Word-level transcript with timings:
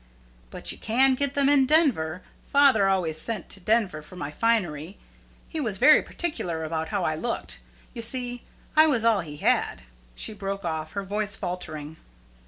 "But 0.49 0.71
you 0.71 0.79
can 0.79 1.13
get 1.13 1.35
them 1.35 1.47
in 1.47 1.67
Denver. 1.67 2.23
Father 2.51 2.89
always 2.89 3.21
sent 3.21 3.49
to 3.49 3.59
Denver 3.59 4.01
for 4.01 4.15
my 4.15 4.31
finery. 4.31 4.97
He 5.47 5.59
was 5.59 5.77
very 5.77 6.01
particular 6.01 6.63
about 6.63 6.89
how 6.89 7.03
I 7.03 7.13
looked. 7.13 7.59
You 7.93 8.01
see, 8.01 8.41
I 8.75 8.87
was 8.87 9.05
all 9.05 9.19
he 9.19 9.37
had" 9.37 9.83
She 10.15 10.33
broke 10.33 10.65
off, 10.65 10.93
her 10.93 11.03
voice 11.03 11.35
faltering. 11.35 11.97